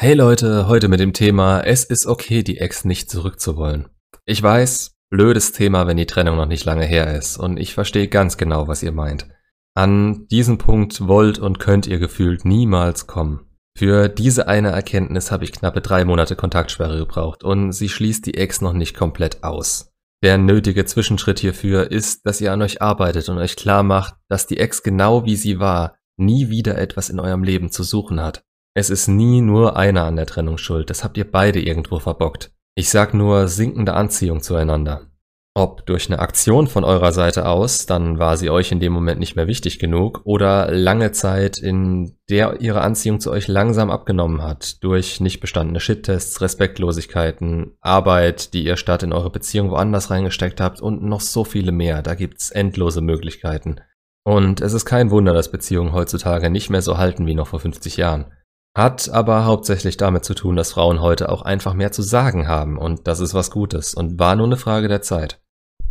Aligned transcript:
Hey 0.00 0.14
Leute, 0.14 0.68
heute 0.68 0.86
mit 0.86 1.00
dem 1.00 1.12
Thema 1.12 1.60
Es 1.62 1.82
ist 1.82 2.06
okay, 2.06 2.44
die 2.44 2.58
Ex 2.58 2.84
nicht 2.84 3.10
zurückzuwollen. 3.10 3.88
Ich 4.26 4.40
weiß, 4.40 4.94
blödes 5.10 5.50
Thema, 5.50 5.88
wenn 5.88 5.96
die 5.96 6.06
Trennung 6.06 6.36
noch 6.36 6.46
nicht 6.46 6.64
lange 6.64 6.84
her 6.84 7.16
ist 7.16 7.36
und 7.36 7.56
ich 7.58 7.74
verstehe 7.74 8.06
ganz 8.06 8.36
genau, 8.36 8.68
was 8.68 8.84
ihr 8.84 8.92
meint. 8.92 9.26
An 9.74 10.28
diesen 10.28 10.56
Punkt 10.56 11.08
wollt 11.08 11.40
und 11.40 11.58
könnt 11.58 11.88
ihr 11.88 11.98
gefühlt 11.98 12.44
niemals 12.44 13.08
kommen. 13.08 13.40
Für 13.76 14.08
diese 14.08 14.46
eine 14.46 14.70
Erkenntnis 14.70 15.32
habe 15.32 15.42
ich 15.42 15.50
knappe 15.50 15.80
drei 15.80 16.04
Monate 16.04 16.36
Kontaktsperre 16.36 16.98
gebraucht 16.98 17.42
und 17.42 17.72
sie 17.72 17.88
schließt 17.88 18.24
die 18.24 18.34
Ex 18.34 18.60
noch 18.60 18.74
nicht 18.74 18.96
komplett 18.96 19.42
aus. 19.42 19.90
Der 20.22 20.38
nötige 20.38 20.84
Zwischenschritt 20.84 21.40
hierfür 21.40 21.90
ist, 21.90 22.24
dass 22.24 22.40
ihr 22.40 22.52
an 22.52 22.62
euch 22.62 22.80
arbeitet 22.80 23.28
und 23.28 23.38
euch 23.38 23.56
klar 23.56 23.82
macht, 23.82 24.14
dass 24.28 24.46
die 24.46 24.60
Ex 24.60 24.84
genau 24.84 25.24
wie 25.24 25.34
sie 25.34 25.58
war, 25.58 25.96
nie 26.16 26.50
wieder 26.50 26.78
etwas 26.78 27.10
in 27.10 27.18
eurem 27.18 27.42
Leben 27.42 27.72
zu 27.72 27.82
suchen 27.82 28.20
hat. 28.20 28.44
Es 28.78 28.90
ist 28.90 29.08
nie 29.08 29.40
nur 29.40 29.76
einer 29.76 30.04
an 30.04 30.14
der 30.14 30.26
Trennung 30.26 30.56
schuld, 30.56 30.88
das 30.88 31.02
habt 31.02 31.16
ihr 31.16 31.28
beide 31.28 31.60
irgendwo 31.60 31.98
verbockt. 31.98 32.52
Ich 32.76 32.90
sag 32.90 33.12
nur 33.12 33.48
sinkende 33.48 33.94
Anziehung 33.94 34.40
zueinander. 34.40 35.08
Ob 35.52 35.84
durch 35.84 36.08
eine 36.08 36.20
Aktion 36.20 36.68
von 36.68 36.84
eurer 36.84 37.10
Seite 37.10 37.48
aus, 37.48 37.86
dann 37.86 38.20
war 38.20 38.36
sie 38.36 38.50
euch 38.50 38.70
in 38.70 38.78
dem 38.78 38.92
Moment 38.92 39.18
nicht 39.18 39.34
mehr 39.34 39.48
wichtig 39.48 39.80
genug, 39.80 40.20
oder 40.22 40.70
lange 40.70 41.10
Zeit, 41.10 41.58
in 41.58 42.18
der 42.30 42.60
ihre 42.60 42.82
Anziehung 42.82 43.18
zu 43.18 43.32
euch 43.32 43.48
langsam 43.48 43.90
abgenommen 43.90 44.42
hat, 44.42 44.80
durch 44.84 45.18
nicht 45.18 45.40
bestandene 45.40 45.80
Shit-Tests, 45.80 46.40
Respektlosigkeiten, 46.40 47.72
Arbeit, 47.80 48.54
die 48.54 48.62
ihr 48.62 48.76
statt 48.76 49.02
in 49.02 49.12
eure 49.12 49.30
Beziehung 49.30 49.72
woanders 49.72 50.12
reingesteckt 50.12 50.60
habt 50.60 50.80
und 50.80 51.02
noch 51.02 51.20
so 51.20 51.42
viele 51.42 51.72
mehr, 51.72 52.00
da 52.02 52.14
gibt's 52.14 52.52
endlose 52.52 53.00
Möglichkeiten. 53.00 53.80
Und 54.22 54.60
es 54.60 54.72
ist 54.72 54.84
kein 54.84 55.10
Wunder, 55.10 55.32
dass 55.32 55.50
Beziehungen 55.50 55.94
heutzutage 55.94 56.48
nicht 56.48 56.70
mehr 56.70 56.82
so 56.82 56.96
halten 56.96 57.26
wie 57.26 57.34
noch 57.34 57.48
vor 57.48 57.58
50 57.58 57.96
Jahren. 57.96 58.26
Hat 58.78 59.08
aber 59.08 59.44
hauptsächlich 59.44 59.96
damit 59.96 60.24
zu 60.24 60.34
tun, 60.34 60.54
dass 60.54 60.70
Frauen 60.70 61.00
heute 61.00 61.30
auch 61.30 61.42
einfach 61.42 61.74
mehr 61.74 61.90
zu 61.90 62.00
sagen 62.00 62.46
haben 62.46 62.78
und 62.78 63.08
das 63.08 63.18
ist 63.18 63.34
was 63.34 63.50
Gutes 63.50 63.92
und 63.92 64.20
war 64.20 64.36
nur 64.36 64.46
eine 64.46 64.56
Frage 64.56 64.86
der 64.86 65.02
Zeit. 65.02 65.40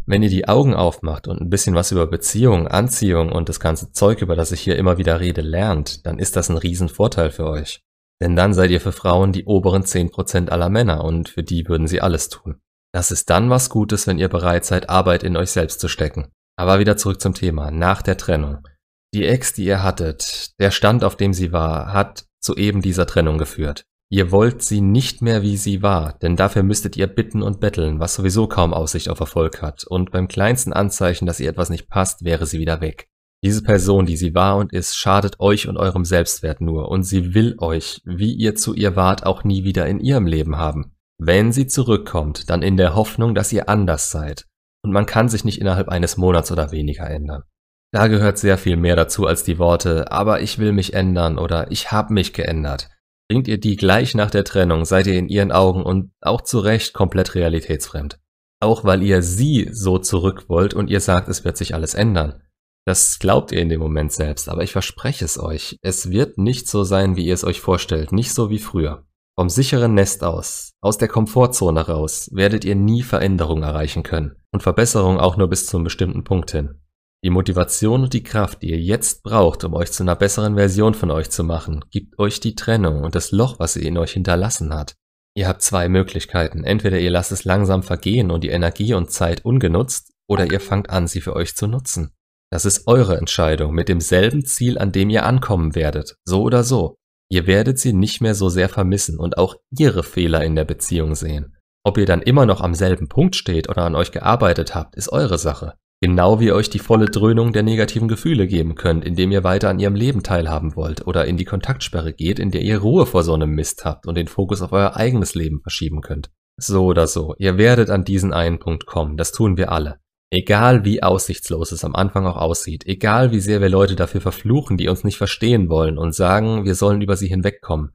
Wenn 0.05 0.23
ihr 0.23 0.29
die 0.29 0.47
Augen 0.47 0.73
aufmacht 0.73 1.27
und 1.27 1.41
ein 1.41 1.49
bisschen 1.49 1.75
was 1.75 1.91
über 1.91 2.07
Beziehung, 2.07 2.69
Anziehung 2.69 3.29
und 3.29 3.49
das 3.49 3.59
ganze 3.59 3.91
Zeug, 3.91 4.21
über 4.21 4.37
das 4.37 4.53
ich 4.53 4.61
hier 4.61 4.77
immer 4.77 4.97
wieder 4.97 5.19
rede, 5.19 5.41
lernt, 5.41 6.05
dann 6.05 6.17
ist 6.17 6.37
das 6.37 6.47
ein 6.47 6.55
Riesenvorteil 6.55 7.29
für 7.29 7.45
euch. 7.47 7.81
Denn 8.21 8.37
dann 8.37 8.53
seid 8.53 8.71
ihr 8.71 8.79
für 8.79 8.93
Frauen 8.93 9.33
die 9.33 9.43
oberen 9.43 9.83
10% 9.83 10.47
aller 10.47 10.69
Männer 10.69 11.03
und 11.03 11.27
für 11.27 11.43
die 11.43 11.67
würden 11.67 11.87
sie 11.87 11.99
alles 11.99 12.29
tun. 12.29 12.61
Das 12.93 13.11
ist 13.11 13.29
dann 13.29 13.49
was 13.49 13.69
Gutes, 13.69 14.07
wenn 14.07 14.17
ihr 14.17 14.29
bereit 14.29 14.63
seid, 14.63 14.89
Arbeit 14.89 15.23
in 15.23 15.35
euch 15.35 15.51
selbst 15.51 15.81
zu 15.81 15.89
stecken. 15.89 16.29
Aber 16.55 16.79
wieder 16.79 16.95
zurück 16.95 17.19
zum 17.19 17.33
Thema, 17.33 17.69
nach 17.69 18.01
der 18.01 18.15
Trennung. 18.15 18.65
Die 19.13 19.25
Ex, 19.25 19.51
die 19.51 19.65
ihr 19.65 19.83
hattet, 19.83 20.57
der 20.61 20.71
Stand, 20.71 21.03
auf 21.03 21.17
dem 21.17 21.33
sie 21.33 21.51
war, 21.51 21.91
hat 21.91 22.26
zu 22.39 22.55
eben 22.55 22.81
dieser 22.81 23.07
Trennung 23.07 23.37
geführt. 23.37 23.85
Ihr 24.09 24.31
wollt 24.31 24.61
sie 24.63 24.79
nicht 24.79 25.21
mehr 25.21 25.41
wie 25.41 25.57
sie 25.57 25.81
war, 25.81 26.17
denn 26.21 26.37
dafür 26.37 26.63
müsstet 26.63 26.95
ihr 26.95 27.07
bitten 27.07 27.41
und 27.41 27.59
betteln, 27.59 27.99
was 27.99 28.15
sowieso 28.15 28.47
kaum 28.47 28.73
Aussicht 28.73 29.09
auf 29.09 29.19
Erfolg 29.19 29.61
hat, 29.61 29.83
und 29.85 30.11
beim 30.11 30.29
kleinsten 30.29 30.71
Anzeichen, 30.71 31.25
dass 31.25 31.41
ihr 31.41 31.49
etwas 31.49 31.69
nicht 31.69 31.89
passt, 31.89 32.23
wäre 32.23 32.45
sie 32.45 32.59
wieder 32.59 32.79
weg. 32.79 33.09
Diese 33.43 33.61
Person, 33.61 34.05
die 34.05 34.15
sie 34.17 34.33
war 34.33 34.57
und 34.57 34.71
ist, 34.71 34.97
schadet 34.97 35.39
euch 35.39 35.67
und 35.67 35.77
eurem 35.77 36.05
Selbstwert 36.05 36.61
nur, 36.61 36.89
und 36.89 37.03
sie 37.03 37.33
will 37.33 37.55
euch, 37.59 38.01
wie 38.05 38.33
ihr 38.33 38.55
zu 38.55 38.73
ihr 38.73 38.95
wart, 38.95 39.25
auch 39.25 39.43
nie 39.43 39.65
wieder 39.65 39.85
in 39.87 39.99
ihrem 39.99 40.25
Leben 40.25 40.55
haben. 40.55 40.95
Wenn 41.19 41.51
sie 41.51 41.67
zurückkommt, 41.67 42.49
dann 42.49 42.61
in 42.61 42.77
der 42.77 42.95
Hoffnung, 42.95 43.35
dass 43.35 43.51
ihr 43.51 43.67
anders 43.67 44.09
seid. 44.09 44.45
Und 44.83 44.91
man 44.93 45.05
kann 45.05 45.27
sich 45.27 45.43
nicht 45.43 45.59
innerhalb 45.59 45.89
eines 45.89 46.15
Monats 46.15 46.51
oder 46.51 46.71
weniger 46.71 47.09
ändern. 47.09 47.43
Da 47.91 48.07
gehört 48.07 48.37
sehr 48.37 48.57
viel 48.57 48.75
mehr 48.75 48.95
dazu 48.95 49.25
als 49.25 49.43
die 49.43 49.59
Worte, 49.59 50.11
aber 50.11 50.41
ich 50.41 50.59
will 50.59 50.73
mich 50.73 50.93
ändern 50.93 51.37
oder 51.37 51.71
ich 51.71 51.91
hab 51.91 52.09
mich 52.09 52.33
geändert. 52.33 52.89
Bringt 53.29 53.47
ihr 53.47 53.59
die 53.59 53.75
gleich 53.75 54.15
nach 54.15 54.31
der 54.31 54.43
Trennung, 54.43 54.85
seid 54.85 55.07
ihr 55.07 55.17
in 55.17 55.29
ihren 55.29 55.51
Augen 55.51 55.83
und 55.83 56.11
auch 56.21 56.41
zu 56.41 56.59
Recht 56.59 56.93
komplett 56.93 57.35
realitätsfremd. 57.35 58.19
Auch 58.59 58.83
weil 58.83 59.03
ihr 59.03 59.21
sie 59.21 59.69
so 59.71 59.97
zurück 59.99 60.45
wollt 60.47 60.73
und 60.73 60.89
ihr 60.89 60.99
sagt, 60.99 61.27
es 61.27 61.43
wird 61.43 61.57
sich 61.57 61.73
alles 61.73 61.93
ändern. 61.93 62.41
Das 62.85 63.19
glaubt 63.19 63.51
ihr 63.51 63.59
in 63.59 63.67
dem 63.67 63.81
Moment 63.81 64.13
selbst, 64.13 64.47
aber 64.47 64.63
ich 64.63 64.71
verspreche 64.71 65.25
es 65.25 65.37
euch, 65.37 65.77
es 65.81 66.09
wird 66.09 66.37
nicht 66.37 66.69
so 66.69 66.85
sein, 66.85 67.17
wie 67.17 67.25
ihr 67.25 67.33
es 67.33 67.43
euch 67.43 67.59
vorstellt, 67.59 68.13
nicht 68.13 68.33
so 68.33 68.49
wie 68.49 68.59
früher. 68.59 69.03
Vom 69.37 69.49
sicheren 69.49 69.93
Nest 69.93 70.23
aus, 70.23 70.71
aus 70.81 70.97
der 70.97 71.09
Komfortzone 71.09 71.85
raus, 71.85 72.29
werdet 72.31 72.63
ihr 72.63 72.75
nie 72.75 73.03
Veränderung 73.03 73.61
erreichen 73.61 74.03
können 74.03 74.37
und 74.51 74.63
Verbesserung 74.63 75.19
auch 75.19 75.35
nur 75.35 75.49
bis 75.49 75.67
zu 75.67 75.77
einem 75.77 75.83
bestimmten 75.83 76.23
Punkt 76.23 76.51
hin. 76.51 76.81
Die 77.27 77.31
Motivation 77.31 78.03
und 78.03 78.13
die 78.13 78.23
Kraft, 78.23 78.61
die 78.61 78.69
ihr 78.69 78.79
jetzt 78.79 79.21
braucht, 79.21 79.65
um 79.65 79.73
euch 79.73 79.91
zu 79.91 80.01
einer 80.01 80.15
besseren 80.15 80.55
Version 80.55 80.93
von 80.93 81.11
euch 81.11 81.29
zu 81.29 81.43
machen, 81.43 81.83
gibt 81.91 82.17
euch 82.19 82.39
die 82.39 82.55
Trennung 82.55 83.03
und 83.03 83.15
das 83.15 83.33
Loch, 83.33 83.59
was 83.59 83.73
sie 83.73 83.85
in 83.85 83.97
euch 83.97 84.13
hinterlassen 84.13 84.73
hat. 84.73 84.95
Ihr 85.35 85.49
habt 85.49 85.61
zwei 85.61 85.89
Möglichkeiten. 85.89 86.63
Entweder 86.63 86.99
ihr 86.99 87.11
lasst 87.11 87.33
es 87.33 87.43
langsam 87.43 87.83
vergehen 87.83 88.31
und 88.31 88.45
die 88.45 88.49
Energie 88.51 88.93
und 88.93 89.11
Zeit 89.11 89.43
ungenutzt, 89.43 90.13
oder 90.29 90.49
ihr 90.49 90.61
fangt 90.61 90.89
an, 90.89 91.05
sie 91.07 91.19
für 91.19 91.35
euch 91.35 91.53
zu 91.53 91.67
nutzen. 91.67 92.13
Das 92.49 92.63
ist 92.63 92.87
eure 92.87 93.17
Entscheidung 93.17 93.73
mit 93.73 93.89
demselben 93.89 94.45
Ziel, 94.45 94.77
an 94.77 94.93
dem 94.93 95.09
ihr 95.09 95.25
ankommen 95.25 95.75
werdet, 95.75 96.15
so 96.23 96.43
oder 96.43 96.63
so. 96.63 96.95
Ihr 97.29 97.45
werdet 97.45 97.77
sie 97.77 97.91
nicht 97.91 98.21
mehr 98.21 98.35
so 98.35 98.47
sehr 98.47 98.69
vermissen 98.69 99.19
und 99.19 99.37
auch 99.37 99.57
ihre 99.77 100.03
Fehler 100.03 100.45
in 100.45 100.55
der 100.55 100.63
Beziehung 100.63 101.13
sehen. 101.13 101.57
Ob 101.83 101.97
ihr 101.97 102.05
dann 102.05 102.21
immer 102.21 102.45
noch 102.45 102.61
am 102.61 102.73
selben 102.73 103.09
Punkt 103.09 103.35
steht 103.35 103.67
oder 103.67 103.81
an 103.81 103.95
euch 103.95 104.13
gearbeitet 104.13 104.75
habt, 104.75 104.95
ist 104.95 105.11
eure 105.11 105.37
Sache. 105.37 105.73
Genau 105.99 106.39
wie 106.39 106.45
ihr 106.45 106.55
euch 106.55 106.69
die 106.69 106.77
volle 106.77 107.07
Dröhnung 107.07 107.53
der 107.53 107.63
negativen 107.63 108.07
Gefühle 108.07 108.45
geben 108.45 108.75
könnt, 108.75 109.03
indem 109.03 109.31
ihr 109.31 109.43
weiter 109.43 109.69
an 109.69 109.79
ihrem 109.79 109.95
Leben 109.95 110.21
teilhaben 110.21 110.75
wollt 110.75 111.07
oder 111.07 111.25
in 111.25 111.37
die 111.37 111.45
Kontaktsperre 111.45 112.13
geht, 112.13 112.37
in 112.37 112.51
der 112.51 112.61
ihr 112.61 112.79
Ruhe 112.79 113.07
vor 113.07 113.23
so 113.23 113.33
einem 113.33 113.49
Mist 113.49 113.83
habt 113.83 114.05
und 114.05 114.13
den 114.13 114.27
Fokus 114.27 114.61
auf 114.61 114.71
euer 114.73 114.95
eigenes 114.95 115.33
Leben 115.33 115.59
verschieben 115.61 116.01
könnt. 116.01 116.29
So 116.55 116.85
oder 116.85 117.07
so, 117.07 117.33
ihr 117.39 117.57
werdet 117.57 117.89
an 117.89 118.03
diesen 118.03 118.31
einen 118.31 118.59
Punkt 118.59 118.85
kommen, 118.85 119.17
das 119.17 119.31
tun 119.31 119.57
wir 119.57 119.71
alle. 119.71 119.99
Egal 120.29 120.85
wie 120.85 121.01
aussichtslos 121.01 121.71
es 121.71 121.83
am 121.83 121.95
Anfang 121.95 122.27
auch 122.27 122.37
aussieht, 122.37 122.85
egal 122.85 123.31
wie 123.31 123.39
sehr 123.39 123.61
wir 123.61 123.69
Leute 123.69 123.95
dafür 123.95 124.21
verfluchen, 124.21 124.77
die 124.77 124.89
uns 124.89 125.03
nicht 125.03 125.17
verstehen 125.17 125.67
wollen 125.67 125.97
und 125.97 126.13
sagen, 126.13 126.65
wir 126.65 126.75
sollen 126.75 127.01
über 127.01 127.15
sie 127.15 127.27
hinwegkommen. 127.27 127.93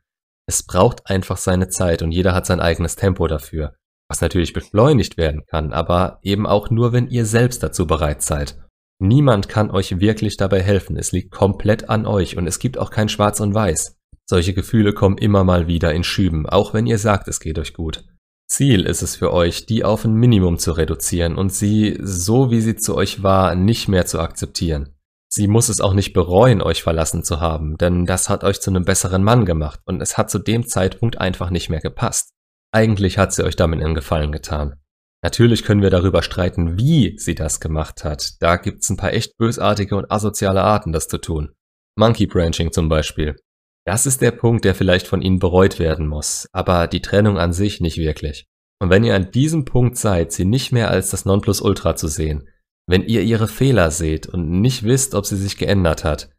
Es 0.49 0.65
braucht 0.65 1.09
einfach 1.09 1.37
seine 1.37 1.69
Zeit 1.69 2.03
und 2.03 2.11
jeder 2.11 2.35
hat 2.35 2.47
sein 2.47 2.61
eigenes 2.61 2.97
Tempo 2.97 3.29
dafür 3.29 3.75
was 4.13 4.21
natürlich 4.21 4.53
beschleunigt 4.53 5.17
werden 5.17 5.47
kann, 5.47 5.73
aber 5.73 6.19
eben 6.23 6.47
auch 6.47 6.69
nur, 6.69 6.93
wenn 6.93 7.09
ihr 7.09 7.25
selbst 7.25 7.63
dazu 7.63 7.87
bereit 7.87 8.21
seid. 8.21 8.59
Niemand 8.99 9.49
kann 9.49 9.71
euch 9.71 10.01
wirklich 10.01 10.37
dabei 10.37 10.61
helfen, 10.61 10.99
es 10.99 11.13
liegt 11.13 11.31
komplett 11.31 11.89
an 11.89 12.05
euch 12.05 12.37
und 12.37 12.47
es 12.47 12.59
gibt 12.59 12.77
auch 12.77 12.91
kein 12.91 13.09
Schwarz 13.09 13.41
und 13.41 13.55
Weiß. 13.55 13.97
Solche 14.27 14.53
Gefühle 14.53 14.93
kommen 14.93 15.17
immer 15.17 15.45
mal 15.45 15.67
wieder 15.67 15.95
in 15.95 16.05
Schüben, 16.05 16.47
auch 16.47 16.75
wenn 16.75 16.87
ihr 16.87 16.99
sagt, 16.99 17.27
es 17.27 17.41
geht 17.41 17.59
euch 17.59 17.73
gut. 17.73 18.05
Ziel 18.47 18.85
ist 18.85 19.01
es 19.01 19.17
für 19.17 19.33
euch, 19.33 19.65
die 19.65 19.83
auf 19.83 20.05
ein 20.05 20.13
Minimum 20.13 20.59
zu 20.59 20.73
reduzieren 20.73 21.37
und 21.37 21.51
sie, 21.51 21.99
so 22.03 22.51
wie 22.51 22.61
sie 22.61 22.77
zu 22.77 22.95
euch 22.95 23.23
war, 23.23 23.55
nicht 23.55 23.89
mehr 23.89 24.05
zu 24.05 24.21
akzeptieren. 24.21 24.91
Sie 25.31 25.49
muss 25.49 25.71
es 25.71 25.81
auch 25.81 25.95
nicht 25.95 26.13
bereuen, 26.13 26.61
euch 26.61 26.83
verlassen 26.83 27.25
zu 27.25 27.41
haben, 27.41 27.79
denn 27.79 28.05
das 28.05 28.29
hat 28.29 28.45
euch 28.45 28.61
zu 28.61 28.69
einem 28.69 28.85
besseren 28.85 29.25
Mann 29.25 29.47
gemacht 29.47 29.81
und 29.87 30.03
es 30.03 30.19
hat 30.19 30.31
zu 30.31 30.39
dem 30.39 30.69
Zeitpunkt 30.69 31.17
einfach 31.17 31.49
nicht 31.49 31.71
mehr 31.71 31.81
gepasst. 31.81 32.35
Eigentlich 32.73 33.19
hat 33.19 33.33
sie 33.33 33.45
euch 33.45 33.57
damit 33.57 33.83
einen 33.83 33.95
Gefallen 33.95 34.33
getan. 34.33 34.77
Natürlich 35.23 35.63
können 35.63 35.83
wir 35.83 35.91
darüber 35.91 36.23
streiten, 36.23 36.79
wie 36.79 37.17
sie 37.19 37.35
das 37.35 37.61
gemacht 37.61 38.03
hat. 38.03 38.41
Da 38.41 38.57
gibt's 38.57 38.91
ein 38.91 38.97
paar 38.97 39.13
echt 39.13 39.37
bösartige 39.39 39.97
und 39.97 40.11
asoziale 40.11 40.63
Arten, 40.63 40.93
das 40.93 41.07
zu 41.07 41.19
tun. 41.19 41.53
Monkey 41.97 42.27
Branching 42.27 42.73
zum 42.73 42.89
Beispiel. 42.89 43.37
Das 43.85 44.07
ist 44.07 44.21
der 44.21 44.31
Punkt, 44.31 44.65
der 44.65 44.75
vielleicht 44.75 45.07
von 45.07 45.23
ihnen 45.23 45.39
bereut 45.39 45.79
werden 45.79 46.07
muss, 46.07 46.49
aber 46.53 46.87
die 46.87 47.03
Trennung 47.03 47.39
an 47.39 47.53
sich 47.53 47.81
nicht 47.81 47.99
wirklich. 47.99 48.47
Und 48.81 48.91
wenn 48.91 49.05
ihr 49.05 49.15
an 49.15 49.31
diesem 49.31 49.65
Punkt 49.65 49.97
seid, 49.97 50.33
sie 50.33 50.45
nicht 50.45 50.73
mehr 50.73 50.91
als 50.91 51.11
das 51.11 51.25
Nonplusultra 51.25 51.95
zu 51.95 52.09
sehen, 52.09 52.49
wenn 52.89 53.03
ihr 53.03 53.23
ihre 53.23 53.49
Fehler 53.49 53.91
seht 53.91 54.27
und 54.27 54.61
nicht 54.61 54.83
wisst, 54.83 55.15
ob 55.15 55.27
sie 55.27 55.37
sich 55.37 55.57
geändert 55.57 56.05
hat, 56.05 56.31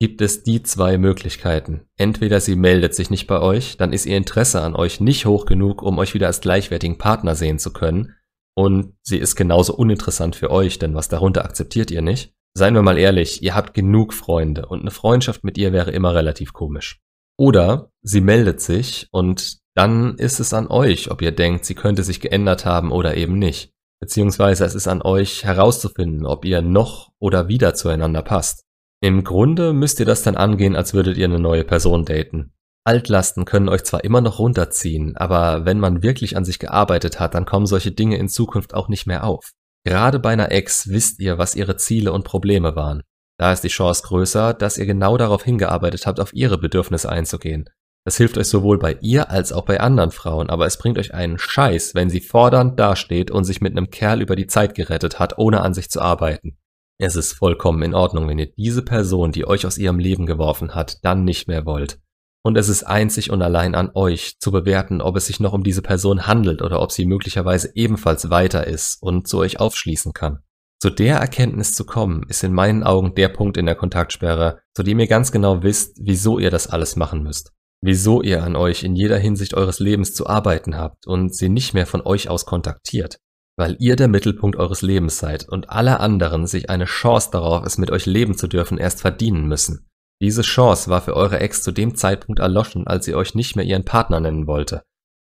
gibt 0.00 0.20
es 0.20 0.42
die 0.42 0.62
zwei 0.62 0.96
Möglichkeiten. 0.98 1.82
Entweder 1.96 2.40
sie 2.40 2.56
meldet 2.56 2.94
sich 2.94 3.10
nicht 3.10 3.26
bei 3.26 3.40
euch, 3.40 3.76
dann 3.76 3.92
ist 3.92 4.06
ihr 4.06 4.16
Interesse 4.16 4.62
an 4.62 4.76
euch 4.76 5.00
nicht 5.00 5.26
hoch 5.26 5.44
genug, 5.44 5.82
um 5.82 5.98
euch 5.98 6.14
wieder 6.14 6.28
als 6.28 6.40
gleichwertigen 6.40 6.98
Partner 6.98 7.34
sehen 7.34 7.58
zu 7.58 7.72
können, 7.72 8.14
und 8.58 8.94
sie 9.02 9.18
ist 9.18 9.36
genauso 9.36 9.72
uninteressant 9.76 10.34
für 10.34 10.50
euch, 10.50 10.80
denn 10.80 10.92
was 10.96 11.08
darunter 11.08 11.44
akzeptiert 11.44 11.92
ihr 11.92 12.02
nicht. 12.02 12.34
Seien 12.54 12.74
wir 12.74 12.82
mal 12.82 12.98
ehrlich, 12.98 13.40
ihr 13.40 13.54
habt 13.54 13.72
genug 13.72 14.12
Freunde 14.12 14.66
und 14.66 14.80
eine 14.80 14.90
Freundschaft 14.90 15.44
mit 15.44 15.56
ihr 15.56 15.72
wäre 15.72 15.92
immer 15.92 16.12
relativ 16.12 16.52
komisch. 16.52 17.00
Oder 17.38 17.92
sie 18.02 18.20
meldet 18.20 18.60
sich 18.60 19.06
und 19.12 19.58
dann 19.76 20.16
ist 20.16 20.40
es 20.40 20.52
an 20.52 20.66
euch, 20.66 21.08
ob 21.08 21.22
ihr 21.22 21.30
denkt, 21.30 21.66
sie 21.66 21.76
könnte 21.76 22.02
sich 22.02 22.18
geändert 22.18 22.64
haben 22.64 22.90
oder 22.90 23.16
eben 23.16 23.38
nicht. 23.38 23.74
Beziehungsweise 24.00 24.64
es 24.64 24.74
ist 24.74 24.88
an 24.88 25.02
euch 25.02 25.44
herauszufinden, 25.44 26.26
ob 26.26 26.44
ihr 26.44 26.60
noch 26.60 27.12
oder 27.20 27.46
wieder 27.46 27.74
zueinander 27.74 28.22
passt. 28.22 28.64
Im 29.00 29.22
Grunde 29.22 29.72
müsst 29.72 30.00
ihr 30.00 30.06
das 30.06 30.22
dann 30.22 30.36
angehen, 30.36 30.74
als 30.74 30.92
würdet 30.92 31.16
ihr 31.16 31.26
eine 31.26 31.38
neue 31.38 31.64
Person 31.64 32.04
daten. 32.04 32.52
Altlasten 32.84 33.44
können 33.44 33.68
euch 33.68 33.84
zwar 33.84 34.02
immer 34.02 34.20
noch 34.20 34.38
runterziehen, 34.38 35.16
aber 35.16 35.64
wenn 35.64 35.78
man 35.78 36.02
wirklich 36.02 36.36
an 36.36 36.44
sich 36.44 36.58
gearbeitet 36.58 37.20
hat, 37.20 37.34
dann 37.34 37.44
kommen 37.44 37.66
solche 37.66 37.92
Dinge 37.92 38.16
in 38.16 38.28
Zukunft 38.28 38.74
auch 38.74 38.88
nicht 38.88 39.06
mehr 39.06 39.24
auf. 39.24 39.52
Gerade 39.84 40.18
bei 40.18 40.30
einer 40.30 40.50
Ex 40.50 40.88
wisst 40.88 41.20
ihr, 41.20 41.38
was 41.38 41.54
ihre 41.54 41.76
Ziele 41.76 42.12
und 42.12 42.24
Probleme 42.24 42.74
waren. 42.76 43.02
Da 43.38 43.52
ist 43.52 43.62
die 43.62 43.68
Chance 43.68 44.02
größer, 44.06 44.52
dass 44.52 44.78
ihr 44.78 44.86
genau 44.86 45.16
darauf 45.16 45.44
hingearbeitet 45.44 46.06
habt, 46.06 46.18
auf 46.18 46.32
ihre 46.32 46.58
Bedürfnisse 46.58 47.08
einzugehen. 47.08 47.68
Das 48.04 48.16
hilft 48.16 48.38
euch 48.38 48.48
sowohl 48.48 48.78
bei 48.78 48.96
ihr 49.00 49.30
als 49.30 49.52
auch 49.52 49.64
bei 49.64 49.80
anderen 49.80 50.10
Frauen, 50.10 50.50
aber 50.50 50.66
es 50.66 50.78
bringt 50.78 50.98
euch 50.98 51.14
einen 51.14 51.38
Scheiß, 51.38 51.94
wenn 51.94 52.10
sie 52.10 52.20
fordernd 52.20 52.80
dasteht 52.80 53.30
und 53.30 53.44
sich 53.44 53.60
mit 53.60 53.76
einem 53.76 53.90
Kerl 53.90 54.22
über 54.22 54.34
die 54.34 54.46
Zeit 54.46 54.74
gerettet 54.74 55.18
hat, 55.18 55.38
ohne 55.38 55.60
an 55.60 55.74
sich 55.74 55.90
zu 55.90 56.00
arbeiten. 56.00 56.56
Es 57.00 57.16
ist 57.16 57.32
vollkommen 57.32 57.82
in 57.82 57.94
Ordnung, 57.94 58.28
wenn 58.28 58.38
ihr 58.38 58.50
diese 58.56 58.82
Person, 58.82 59.32
die 59.32 59.46
euch 59.46 59.66
aus 59.66 59.78
ihrem 59.78 59.98
Leben 59.98 60.26
geworfen 60.26 60.74
hat, 60.74 60.98
dann 61.02 61.24
nicht 61.24 61.46
mehr 61.46 61.64
wollt. 61.64 62.00
Und 62.44 62.56
es 62.56 62.68
ist 62.68 62.84
einzig 62.84 63.30
und 63.30 63.42
allein 63.42 63.74
an 63.74 63.90
euch 63.94 64.38
zu 64.40 64.50
bewerten, 64.50 65.00
ob 65.00 65.16
es 65.16 65.26
sich 65.26 65.38
noch 65.38 65.52
um 65.52 65.62
diese 65.62 65.82
Person 65.82 66.26
handelt 66.26 66.62
oder 66.62 66.80
ob 66.80 66.92
sie 66.92 67.06
möglicherweise 67.06 67.70
ebenfalls 67.74 68.30
weiter 68.30 68.66
ist 68.66 69.02
und 69.02 69.28
zu 69.28 69.38
euch 69.38 69.60
aufschließen 69.60 70.12
kann. 70.12 70.38
Zu 70.80 70.90
der 70.90 71.18
Erkenntnis 71.18 71.74
zu 71.74 71.84
kommen, 71.84 72.24
ist 72.28 72.44
in 72.44 72.52
meinen 72.52 72.84
Augen 72.84 73.14
der 73.14 73.28
Punkt 73.28 73.56
in 73.56 73.66
der 73.66 73.74
Kontaktsperre, 73.74 74.60
zu 74.74 74.82
dem 74.82 74.98
ihr 74.98 75.08
ganz 75.08 75.32
genau 75.32 75.62
wisst, 75.62 75.98
wieso 76.00 76.38
ihr 76.38 76.50
das 76.50 76.68
alles 76.68 76.96
machen 76.96 77.22
müsst 77.22 77.52
wieso 77.80 78.22
ihr 78.22 78.42
an 78.42 78.56
euch 78.56 78.82
in 78.82 78.96
jeder 78.96 79.18
Hinsicht 79.18 79.54
eures 79.54 79.78
Lebens 79.78 80.14
zu 80.14 80.26
arbeiten 80.26 80.76
habt 80.76 81.06
und 81.06 81.34
sie 81.34 81.48
nicht 81.48 81.74
mehr 81.74 81.86
von 81.86 82.02
euch 82.02 82.28
aus 82.28 82.44
kontaktiert, 82.44 83.18
weil 83.58 83.76
ihr 83.80 83.96
der 83.96 84.06
Mittelpunkt 84.06 84.56
eures 84.56 84.82
Lebens 84.82 85.18
seid 85.18 85.48
und 85.48 85.68
alle 85.68 85.98
anderen 85.98 86.46
sich 86.46 86.70
eine 86.70 86.84
Chance 86.84 87.30
darauf, 87.32 87.66
es 87.66 87.76
mit 87.76 87.90
euch 87.90 88.06
leben 88.06 88.36
zu 88.36 88.46
dürfen, 88.46 88.78
erst 88.78 89.00
verdienen 89.00 89.48
müssen. 89.48 89.88
Diese 90.22 90.42
Chance 90.42 90.88
war 90.88 91.00
für 91.00 91.16
eure 91.16 91.40
Ex 91.40 91.62
zu 91.64 91.72
dem 91.72 91.96
Zeitpunkt 91.96 92.38
erloschen, 92.38 92.86
als 92.86 93.04
sie 93.04 93.16
euch 93.16 93.34
nicht 93.34 93.56
mehr 93.56 93.64
ihren 93.64 93.84
Partner 93.84 94.20
nennen 94.20 94.46
wollte. 94.46 94.82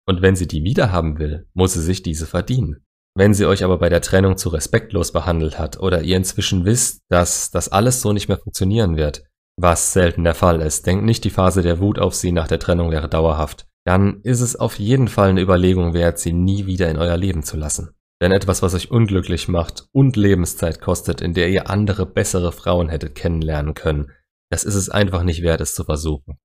Und 0.08 0.23
wenn 0.23 0.34
sie 0.34 0.49
die 0.49 0.64
wiederhaben 0.64 1.19
will, 1.19 1.46
muss 1.52 1.75
sie 1.75 1.82
sich 1.82 2.02
diese 2.02 2.26
verdienen. 2.26 2.84
Wenn 3.14 3.34
sie 3.34 3.44
euch 3.44 3.64
aber 3.64 3.79
bei 3.79 3.90
der 3.90 4.00
Trennung 4.00 4.38
zu 4.38 4.49
respektlos 4.49 5.12
behandelt 5.12 5.58
hat 5.58 5.78
oder 5.78 6.00
ihr 6.00 6.17
inzwischen 6.17 6.64
wisst, 6.64 7.02
dass 7.11 7.50
das 7.50 7.69
alles 7.69 8.00
so 8.00 8.14
nicht 8.14 8.28
mehr 8.28 8.38
funktionieren 8.38 8.96
wird, 8.96 9.25
was 9.61 9.93
selten 9.93 10.25
der 10.25 10.35
Fall 10.35 10.62
ist. 10.62 10.87
Denkt 10.87 11.05
nicht, 11.05 11.25
die 11.25 11.31
Phase 11.31 11.61
der 11.61 11.81
Wut 11.81 11.99
auf 11.99 12.14
sie 12.14 12.32
nach 12.32 12.49
der 12.49 12.58
Trennung 12.58 12.90
wäre 12.90 13.11
dauerhaft. 13.11 13.67
Dann 13.85 14.20
ist 14.23 14.40
es 14.40 14.56
auf 14.56 14.78
jeden 14.78 15.08
Fall 15.08 15.31
eine 15.31 15.43
Überlegung 15.43 15.93
wert, 15.93 16.19
sie 16.19 16.32
nie 16.32 16.64
wieder 16.64 16.88
in 16.88 16.96
euer 16.96 17.19
Leben 17.19 17.43
zu 17.43 17.58
lassen. 17.58 17.90
Denn 18.23 18.31
etwas, 18.31 18.63
was 18.63 18.73
euch 18.75 18.93
unglücklich 18.93 19.49
macht 19.49 19.89
und 19.91 20.15
Lebenszeit 20.15 20.81
kostet, 20.81 21.21
in 21.21 21.35
der 21.35 21.49
ihr 21.49 21.69
andere, 21.69 22.07
bessere 22.07 22.53
Frauen 22.53 22.89
hättet 22.89 23.17
kennenlernen 23.17 23.75
können, 23.75 24.13
das 24.49 24.63
ist 24.63 24.77
es 24.77 24.89
einfach 24.89 25.25
nicht 25.25 25.43
wert, 25.43 25.61
es 25.61 25.75
zu 25.75 25.83
versuchen. 25.83 26.39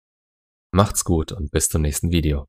Macht's 0.74 1.06
gut 1.06 1.32
und 1.32 1.52
bis 1.52 1.70
zum 1.70 1.84
nächsten 1.84 2.10
Video. 2.10 2.48